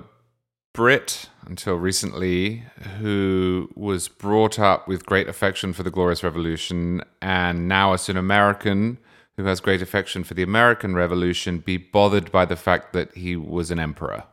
[0.72, 2.64] Brit until recently,
[2.98, 8.16] who was brought up with great affection for the Glorious Revolution, and now as an
[8.16, 8.98] American
[9.37, 13.37] who has great affection for the American Revolution, be bothered by the fact that he
[13.37, 14.24] was an emperor,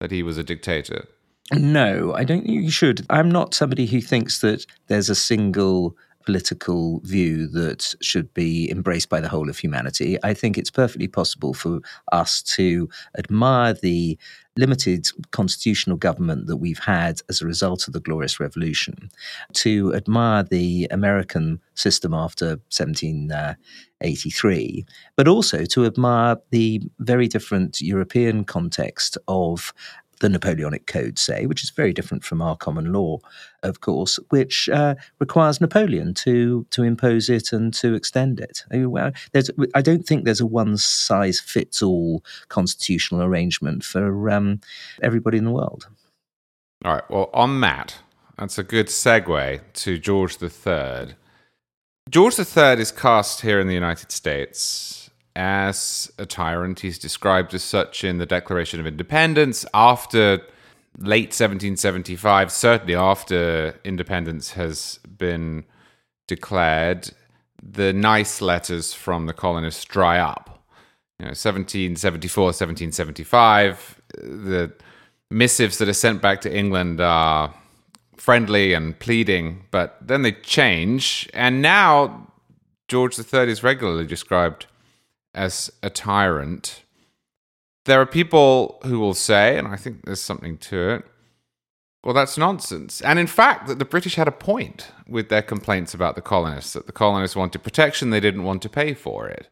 [0.00, 1.06] that he was a dictator?
[1.52, 3.04] No, I don't think you should.
[3.10, 9.08] I'm not somebody who thinks that there's a single political view that should be embraced
[9.08, 10.16] by the whole of humanity.
[10.22, 11.80] I think it's perfectly possible for
[12.12, 14.16] us to admire the
[14.56, 19.10] limited constitutional government that we've had as a result of the Glorious Revolution,
[19.54, 24.84] to admire the American system after 1783,
[25.16, 29.72] but also to admire the very different European context of
[30.20, 33.18] the Napoleonic Code, say, which is very different from our common law,
[33.62, 38.64] of course, which uh, requires Napoleon to to impose it and to extend it.
[38.70, 39.12] Well,
[39.74, 44.60] I don't think there's a one size fits all constitutional arrangement for um,
[45.02, 45.88] everybody in the world.
[46.84, 47.10] All right.
[47.10, 47.96] Well, on that,
[48.38, 51.14] that's a good segue to George III.
[52.08, 54.99] George III is cast here in the United States
[55.36, 56.80] as a tyrant.
[56.80, 60.42] He's described as such in the Declaration of Independence after
[60.98, 65.64] late 1775, certainly after independence has been
[66.26, 67.10] declared.
[67.62, 70.64] The nice letters from the colonists dry up.
[71.18, 74.72] You know, 1774, 1775, the
[75.30, 77.54] missives that are sent back to England are
[78.16, 81.28] friendly and pleading, but then they change.
[81.34, 82.26] And now
[82.88, 84.66] George III is regularly described
[85.34, 86.82] as a tyrant.
[87.84, 91.04] There are people who will say, and I think there's something to it,
[92.02, 93.02] well, that's nonsense.
[93.02, 96.72] And in fact, that the British had a point with their complaints about the colonists,
[96.72, 99.48] that the colonists wanted protection, they didn't want to pay for it.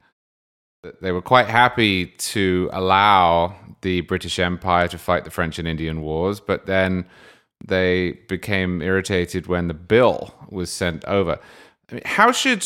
[0.83, 5.69] That they were quite happy to allow the British Empire to fight the French and
[5.69, 7.05] Indian Wars, but then
[7.67, 11.38] they became irritated when the bill was sent over.
[11.91, 12.64] I mean, how should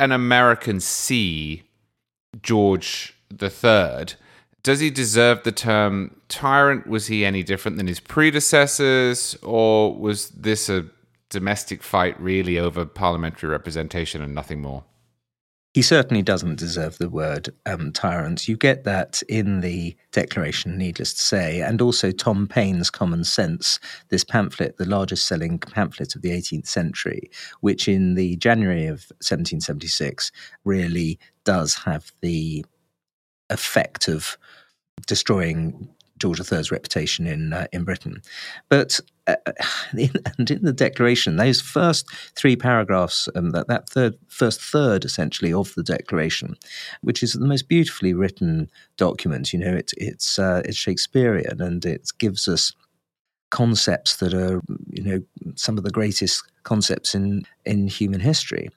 [0.00, 1.62] an American see
[2.40, 4.06] George III,
[4.62, 6.86] does he deserve the term tyrant?
[6.86, 10.86] Was he any different than his predecessors, or was this a
[11.28, 14.84] domestic fight really over parliamentary representation and nothing more?
[15.72, 18.46] He certainly doesn't deserve the word um, tyrant.
[18.46, 23.80] You get that in the Declaration, needless to say, and also Tom Paine's Common Sense,
[24.10, 27.30] this pamphlet, the largest selling pamphlet of the 18th century,
[27.60, 30.30] which in the January of 1776
[30.64, 32.66] really does have the
[33.48, 34.36] effect of
[35.06, 35.88] destroying
[36.22, 38.22] George III's reputation in uh, in Britain.
[38.68, 39.34] But uh,
[39.98, 42.06] in, and in the Declaration, those first
[42.36, 46.54] three paragraphs, um, that that third first third essentially of the Declaration,
[47.00, 49.52] which is the most beautifully written document.
[49.52, 52.72] You know, it, it's uh, it's Shakespearean and it gives us
[53.50, 55.20] concepts that are you know
[55.56, 58.70] some of the greatest concepts in in human history,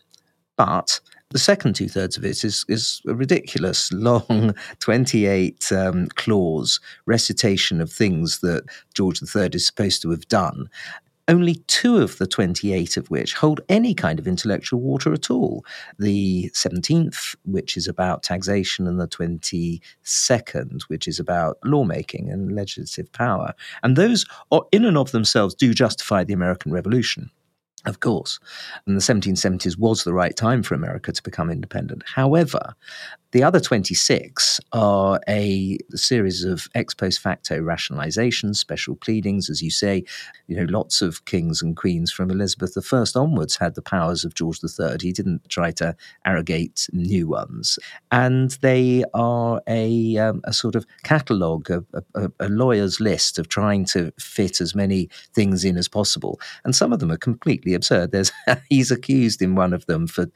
[0.57, 0.99] but
[1.31, 7.81] the second two thirds of it is, is a ridiculous, long 28 um, clause recitation
[7.81, 10.69] of things that George III is supposed to have done
[11.27, 15.65] only two of the 28 of which hold any kind of intellectual water at all.
[15.97, 23.11] The 17th, which is about taxation, and the 22nd, which is about lawmaking and legislative
[23.11, 23.53] power.
[23.81, 24.25] And those,
[24.71, 27.31] in and of themselves, do justify the American Revolution.
[27.85, 28.39] Of course,
[28.87, 32.03] and the 1770s was the right time for America to become independent.
[32.05, 32.75] However,
[33.35, 39.69] the other 26 are a series of ex post facto rationalizations, special pleadings, as you
[39.69, 40.05] say.
[40.47, 44.35] You know, lots of kings and queens from Elizabeth I onwards had the powers of
[44.35, 44.99] George III.
[45.01, 47.77] He didn't try to arrogate new ones.
[48.09, 53.49] And they are a, um, a sort of catalogue, a, a, a lawyer's list of
[53.49, 56.39] trying to fit as many things in as possible.
[56.63, 58.11] And some of them are completely absurd.
[58.11, 58.31] There's
[58.69, 60.27] he's accused in one of them for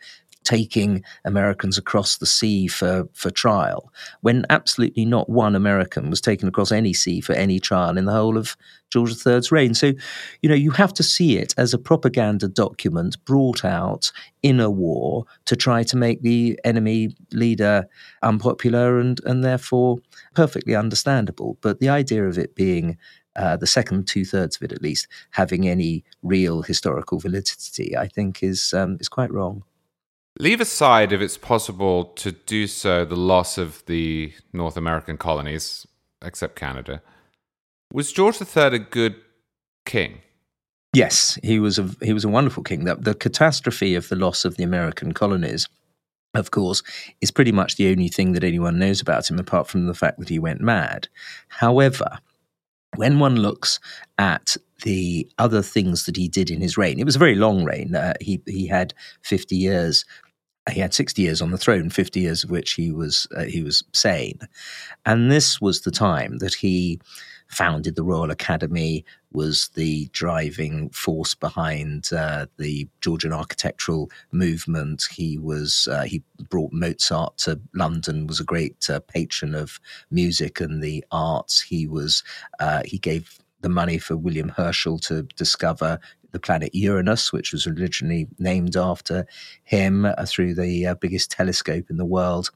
[0.43, 6.47] taking Americans across the sea for, for trial, when absolutely not one American was taken
[6.47, 8.55] across any sea for any trial in the whole of
[8.89, 9.73] George III's reign.
[9.73, 9.93] So,
[10.41, 14.69] you know, you have to see it as a propaganda document brought out in a
[14.69, 17.87] war to try to make the enemy leader
[18.23, 19.97] unpopular and, and therefore
[20.33, 21.57] perfectly understandable.
[21.61, 22.97] But the idea of it being
[23.39, 28.07] uh, the second two thirds of it, at least, having any real historical validity, I
[28.07, 29.63] think is um, is quite wrong.
[30.37, 35.87] Leave aside, if it's possible to do so, the loss of the North American colonies,
[36.21, 37.01] except Canada.
[37.93, 39.15] Was George III a good
[39.85, 40.19] king?
[40.93, 42.83] Yes, he was a he was a wonderful king.
[42.83, 45.69] The, the catastrophe of the loss of the American colonies,
[46.33, 46.83] of course,
[47.21, 50.19] is pretty much the only thing that anyone knows about him, apart from the fact
[50.19, 51.07] that he went mad.
[51.47, 52.19] However,
[52.95, 53.79] when one looks
[54.17, 57.63] at the other things that he did in his reign, it was a very long
[57.63, 57.95] reign.
[57.95, 60.05] Uh, he he had fifty years
[60.71, 63.63] he had 60 years on the throne, 50 years of which he was uh, he
[63.63, 64.39] was sane.
[65.05, 66.99] And this was the time that he
[67.49, 75.05] founded the Royal Academy, was the driving force behind uh, the Georgian architectural movement.
[75.11, 78.27] He was uh, he brought Mozart to London.
[78.27, 81.61] Was a great uh, patron of music and the arts.
[81.61, 82.23] He was
[82.59, 85.99] uh, he gave the money for William Herschel to discover
[86.31, 89.25] the planet Uranus, which was originally named after
[89.63, 92.51] him uh, through the uh, biggest telescope in the world.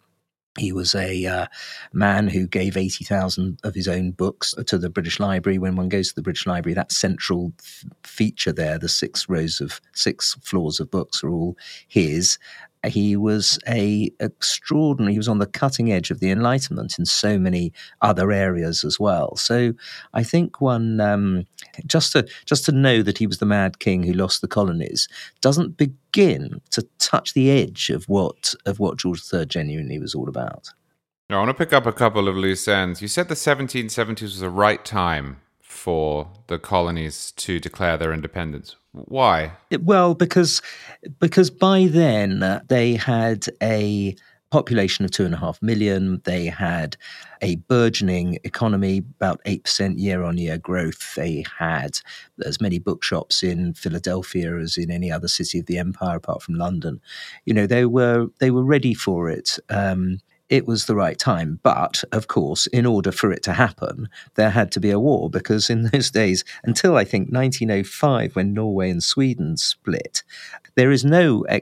[0.58, 1.48] He was a uh,
[1.94, 5.58] man who gave 80,000 of his own books to the British Library.
[5.58, 9.60] When one goes to the British Library, that central f- feature there, the six rows
[9.60, 12.38] of six floors of books, are all his
[12.86, 17.40] he was a extraordinary he was on the cutting edge of the enlightenment in so
[17.40, 17.72] many
[18.02, 19.74] other areas as well so
[20.14, 21.46] i think one um,
[21.86, 25.08] just to just to know that he was the mad king who lost the colonies
[25.42, 30.30] doesn't begin to touch the edge of what of what george iii genuinely was all
[30.30, 30.70] about
[31.30, 33.02] I want to pick up a couple of loose ends.
[33.02, 35.42] You said the 1770s was the right time
[35.74, 38.76] for the colonies to declare their independence.
[38.92, 39.54] Why?
[39.82, 40.62] Well, because
[41.20, 44.16] because by then uh, they had a
[44.52, 46.22] population of two and a half million.
[46.26, 46.96] They had
[47.42, 51.16] a burgeoning economy, about eight percent year on year growth.
[51.16, 51.98] They had
[52.46, 56.54] as many bookshops in Philadelphia as in any other city of the empire, apart from
[56.54, 57.02] London.
[57.46, 59.58] You know, they were they were ready for it.
[59.70, 60.20] Um,
[60.54, 61.60] it was the right time.
[61.64, 65.28] But of course, in order for it to happen, there had to be a war
[65.28, 70.22] because in those days, until I think 1905, when Norway and Sweden split,
[70.76, 71.60] there is no uh,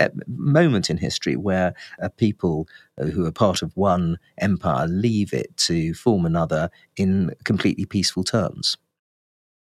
[0.00, 2.66] uh, moment in history where a people
[2.98, 8.76] who are part of one empire leave it to form another in completely peaceful terms.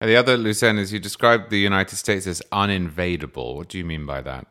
[0.01, 3.57] the other loose end is you described the United States as uninvadable.
[3.57, 4.47] What do you mean by that?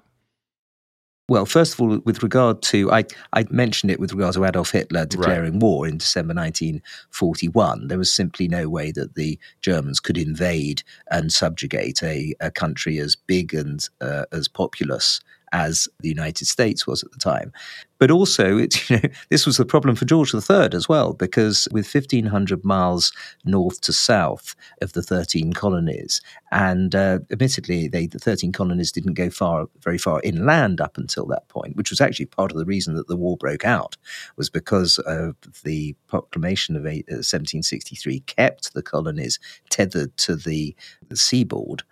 [1.32, 4.72] Well, first of all, with regard to, I, I mentioned it with regard to Adolf
[4.72, 5.62] Hitler declaring right.
[5.62, 7.88] war in December 1941.
[7.88, 12.98] There was simply no way that the Germans could invade and subjugate a, a country
[12.98, 15.22] as big and uh, as populous
[15.54, 17.54] as the United States was at the time.
[18.02, 21.68] But also, it, you know, this was the problem for George III as well, because
[21.72, 23.14] with 1,500 miles
[23.46, 26.20] north to south of the 13 colonies,
[26.52, 31.28] and uh, admittedly, they, the 13 colonies didn't go far, very far inland up until
[31.28, 33.98] that point, which was actually part of the reason that the war broke out,
[34.36, 39.38] was because of the proclamation of 1763 uh, kept the colonies
[39.70, 40.76] tethered to the,
[41.10, 41.84] the seaboard.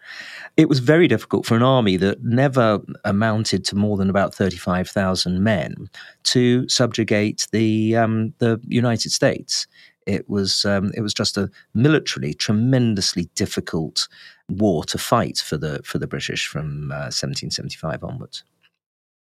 [0.58, 5.44] It was very difficult for an army that never amounted to more than about 35,000
[5.44, 5.88] men
[6.24, 9.68] to subjugate the um, the United States.
[10.06, 14.08] It was um, it was just a militarily tremendously difficult
[14.50, 18.44] war to fight for the for the British from uh, 1775 onwards.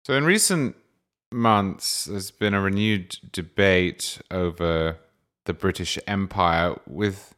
[0.06, 0.76] So in recent
[1.32, 4.98] months, there's been a renewed debate over
[5.46, 7.34] the British Empire, with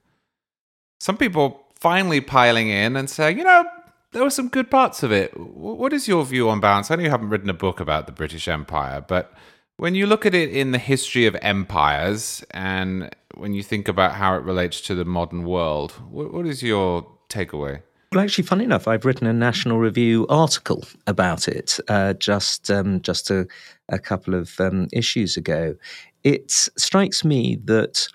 [0.99, 3.63] some people finally piling in and saying, you know,
[4.11, 5.37] there were some good parts of it.
[5.37, 6.89] What is your view on balance?
[6.89, 9.33] I know you haven't written a book about the British Empire, but
[9.77, 14.13] when you look at it in the history of empires and when you think about
[14.13, 17.81] how it relates to the modern world, what, what is your takeaway?
[18.11, 23.01] Well, actually, funny enough, I've written a National Review article about it uh, just um,
[23.01, 23.47] just a,
[23.89, 25.75] a, couple of um, issues ago.
[26.23, 28.07] It strikes me that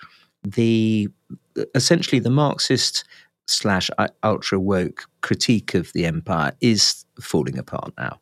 [0.43, 1.07] the
[1.73, 3.05] essentially the Marxist
[3.47, 3.89] slash
[4.23, 8.19] ultra woke critique of the empire is falling apart now.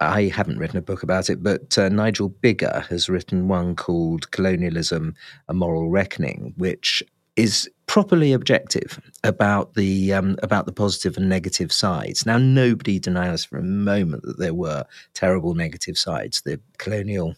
[0.00, 4.30] I haven't written a book about it, but uh, Nigel Biggar has written one called
[4.32, 5.14] Colonialism
[5.48, 7.02] A Moral Reckoning, which
[7.36, 12.26] is properly objective about the um, about the positive and negative sides.
[12.26, 14.84] Now, nobody denies for a moment that there were
[15.14, 16.42] terrible negative sides.
[16.42, 17.34] The colonial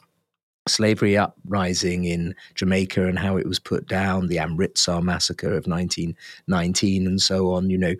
[0.69, 7.07] slavery uprising in Jamaica and how it was put down, the Amritsar massacre of 1919,
[7.07, 7.71] and so on.
[7.71, 7.95] You know,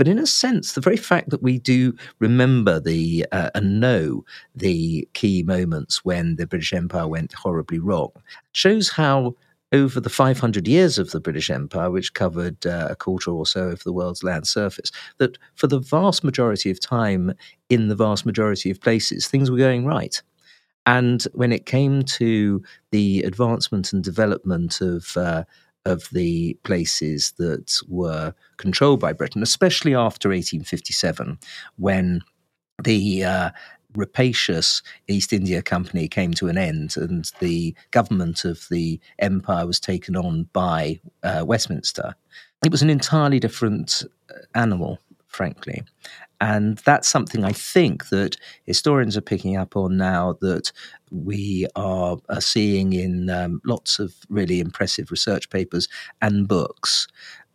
[0.00, 4.24] but in a sense, the very fact that we do remember the uh, and know
[4.54, 8.10] the key moments when the British Empire went horribly wrong
[8.52, 9.34] shows how
[9.72, 13.68] over the 500 years of the British Empire, which covered uh, a quarter or so
[13.68, 17.32] of the world's land surface, that for the vast majority of time,
[17.68, 20.22] in the vast majority of places, things were going right.
[20.86, 25.44] And when it came to the advancement and development of uh,
[25.86, 31.38] of the places that were controlled by Britain, especially after 1857,
[31.76, 32.20] when
[32.82, 33.50] the uh,
[33.96, 39.80] rapacious East India Company came to an end and the government of the empire was
[39.80, 42.14] taken on by uh, Westminster.
[42.64, 44.98] It was an entirely different uh, animal
[45.30, 45.82] frankly.
[46.40, 50.72] And that's something I think that historians are picking up on now that
[51.10, 55.88] we are, are seeing in um, lots of really impressive research papers
[56.22, 57.06] and books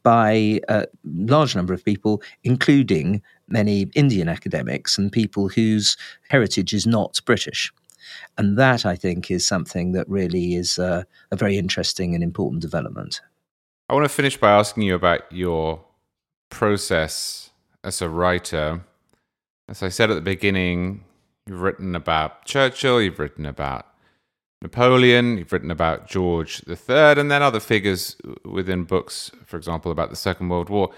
[0.03, 5.97] by a large number of people, including many Indian academics and people whose
[6.29, 7.73] heritage is not British.
[8.37, 13.19] And that, I think, is something that really is a very interesting and important development.
[13.89, 15.83] I want to finish by asking you about your
[16.49, 17.49] process
[17.85, 18.81] as a writer.
[19.69, 21.05] As I said at the beginning,
[21.45, 23.85] you've written about Churchill, you've written about
[24.61, 30.09] Napoleon, you've written about George III, and then other figures within books, for example, about
[30.09, 30.91] the Second World War.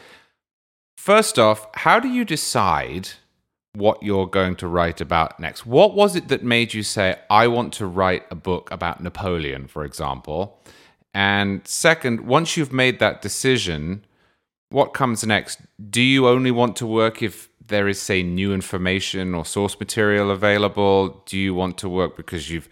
[0.98, 3.10] First off, how do you decide
[3.74, 5.66] what you're going to write about next?
[5.66, 9.68] What was it that made you say, I want to write a book about Napoleon,
[9.68, 10.60] for example?
[11.14, 14.06] And second, once you've made that decision,
[14.70, 15.60] what comes next?
[15.90, 20.32] Do you only want to work if there is, say, new information or source material
[20.32, 21.24] available?
[21.26, 22.70] Do you want to work because you've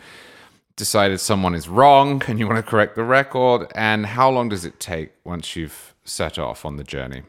[0.75, 3.71] decided someone is wrong and you want to correct the record?
[3.75, 7.23] And how long does it take once you've set off on the journey?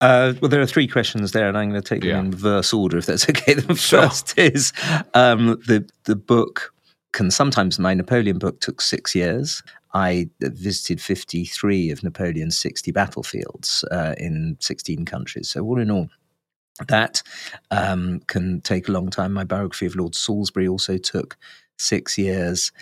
[0.00, 2.18] Uh, well, there are three questions there, and I'm going to take them yeah.
[2.18, 3.54] in reverse order, if that's okay.
[3.54, 4.44] The first sure.
[4.44, 4.72] is
[5.14, 6.74] um, the the book
[7.12, 9.62] can sometimes my Napoleon book took six years.
[9.94, 15.48] I visited 53 of Napoleon's 60 battlefields uh, in 16 countries.
[15.48, 16.08] So all in all,
[16.88, 17.22] that
[17.70, 19.32] um, can take a long time.
[19.32, 21.36] My biography of Lord Salisbury also took
[21.78, 22.72] six years.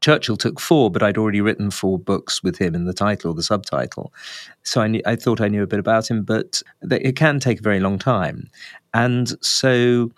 [0.00, 3.34] Churchill took four, but I'd already written four books with him in the title or
[3.34, 4.14] the subtitle.
[4.62, 7.58] So I, knew, I thought I knew a bit about him, but it can take
[7.58, 8.48] a very long time.
[8.94, 10.10] And so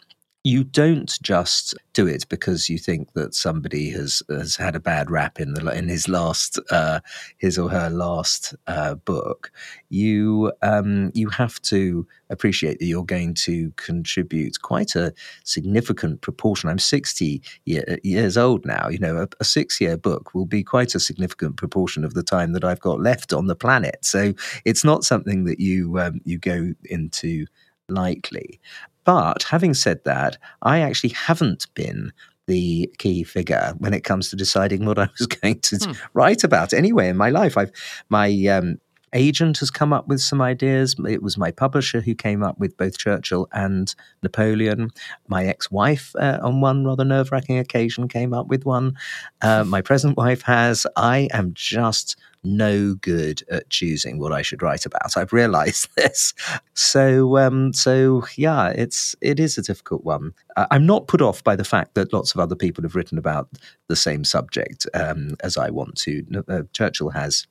[0.45, 5.09] you don't just do it because you think that somebody has has had a bad
[5.09, 6.99] rap in the in his last uh,
[7.39, 9.53] his or her last uh, book.
[9.89, 15.15] You um, you have to appreciate that you're going to contribute quite a
[15.45, 16.69] significant proportion.
[16.69, 18.89] I'm 60 year, years old now.
[18.89, 22.23] You know, a, a six year book will be quite a significant proportion of the
[22.25, 23.99] time that I've got left on the planet.
[24.05, 24.33] So
[24.65, 27.47] it's not something that you um, you go into
[27.89, 28.61] lightly.
[29.05, 32.13] But having said that, I actually haven't been
[32.47, 35.93] the key figure when it comes to deciding what I was going to hmm.
[36.15, 36.73] write about.
[36.73, 37.73] Anyway, in my life, I've
[38.09, 38.79] my um,
[39.13, 40.97] agent has come up with some ideas.
[41.09, 44.91] It was my publisher who came up with both Churchill and Napoleon.
[45.29, 48.97] My ex wife, uh, on one rather nerve wracking occasion, came up with one.
[49.41, 50.87] Uh, my present wife has.
[50.97, 55.17] I am just no good at choosing what I should write about.
[55.17, 56.35] I've realised this.
[56.75, 60.33] So, um, so yeah, it's it is a difficult one.
[60.57, 63.19] Uh, I'm not put off by the fact that lots of other people have written
[63.19, 63.49] about
[63.89, 66.45] the same subject um, as I want to.
[66.49, 67.47] Uh, Churchill has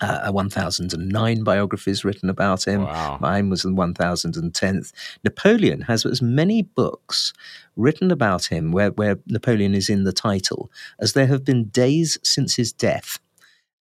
[0.00, 2.82] uh, 1009 biographies written about him.
[2.82, 3.18] Wow.
[3.20, 4.92] Mine was the 1010th.
[5.22, 7.32] Napoleon has as many books
[7.76, 12.18] written about him where, where Napoleon is in the title as there have been days
[12.22, 13.18] since his death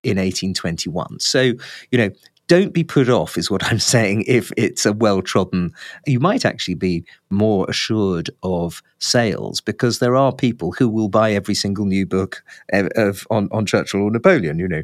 [0.03, 1.19] in 1821.
[1.19, 1.53] So,
[1.91, 2.09] you know,
[2.49, 5.71] don't be put off, is what I'm saying, if it's a well trodden.
[6.05, 11.31] You might actually be more assured of sales because there are people who will buy
[11.31, 12.43] every single new book
[12.73, 14.83] of, of on, on Churchill or Napoleon, you know.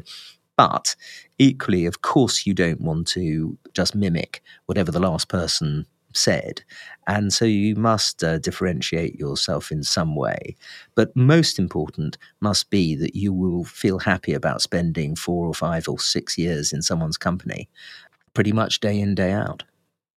[0.56, 0.96] But
[1.38, 5.86] equally, of course, you don't want to just mimic whatever the last person
[6.16, 6.62] said.
[7.06, 10.56] And so you must uh, differentiate yourself in some way.
[10.94, 15.88] But most important must be that you will feel happy about spending four or five
[15.88, 17.68] or six years in someone's company,
[18.34, 19.64] pretty much day in, day out.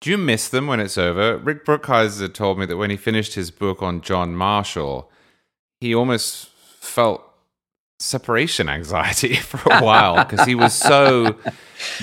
[0.01, 1.39] Do you miss them when it's over?
[1.39, 5.11] Rick Brookhiser told me that when he finished his book on John Marshall,
[5.81, 6.49] he almost
[6.81, 7.26] felt
[7.99, 11.37] separation anxiety for a while because he was so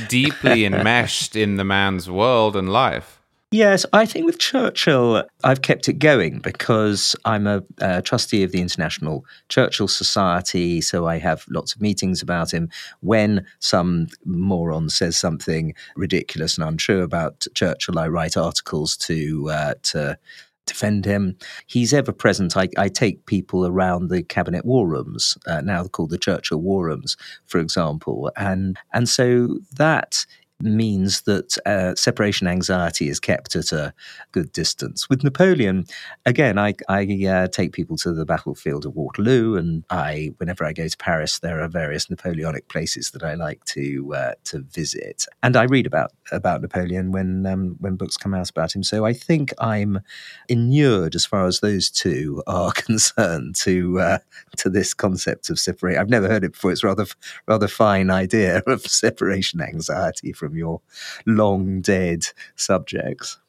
[0.07, 3.19] deeply enmeshed in the man's world and life.
[3.53, 8.51] Yes, I think with Churchill, I've kept it going because I'm a, a, trustee of
[8.51, 10.81] the International Churchill Society.
[10.81, 12.71] So I have lots of meetings about him.
[13.01, 19.73] When some moron says something ridiculous and untrue about Churchill, I write articles to uh,
[19.83, 20.17] to
[20.65, 21.37] defend him.
[21.67, 22.55] He's ever present.
[22.55, 26.85] I, I, take people around the cabinet war rooms, uh, now called the Churchill war
[26.85, 30.25] rooms, for example, and and so that
[30.61, 33.93] means that uh, separation anxiety is kept at a
[34.31, 35.09] good distance.
[35.09, 35.85] With Napoleon,
[36.25, 40.73] again, I, I uh, take people to the battlefield of Waterloo, and I, whenever I
[40.73, 45.25] go to Paris, there are various Napoleonic places that I like to uh, to visit,
[45.41, 48.83] and I read about about Napoleon when um, when books come out about him.
[48.83, 49.99] So I think I'm
[50.47, 54.17] inured as far as those two are concerned to uh,
[54.57, 55.97] to this concept of separate.
[55.97, 56.71] I've never heard it before.
[56.71, 57.05] It's rather
[57.47, 60.81] rather fine idea of separation anxiety from your
[61.25, 62.25] long dead
[62.55, 63.39] subjects.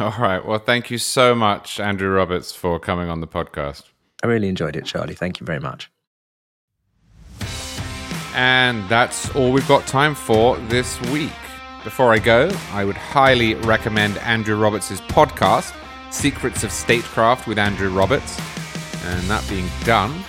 [0.00, 0.44] All right.
[0.44, 3.84] Well, thank you so much, Andrew Roberts, for coming on the podcast.
[4.24, 5.14] I really enjoyed it, Charlie.
[5.14, 5.90] Thank you very much.
[8.34, 11.30] And that's all we've got time for this week.
[11.84, 15.74] Before I go, I would highly recommend Andrew Roberts' podcast,
[16.10, 18.38] Secrets of Statecraft with Andrew Roberts.
[19.04, 20.24] And that being done,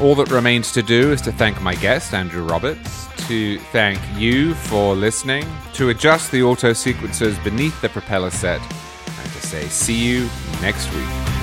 [0.00, 4.54] all that remains to do is to thank my guest, Andrew Roberts, to thank you
[4.54, 5.44] for listening,
[5.74, 10.28] to adjust the auto sequencers beneath the propeller set, and to say see you
[10.62, 11.39] next week.